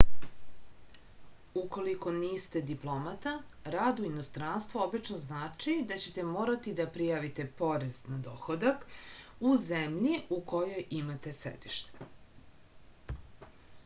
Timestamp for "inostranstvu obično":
4.07-5.19